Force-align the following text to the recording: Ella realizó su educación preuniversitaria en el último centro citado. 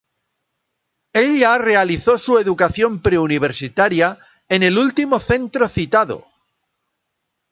Ella 1.13 1.59
realizó 1.59 2.17
su 2.17 2.39
educación 2.39 3.03
preuniversitaria 3.03 4.17
en 4.49 4.63
el 4.63 4.79
último 4.79 5.19
centro 5.19 5.69
citado. 5.69 6.25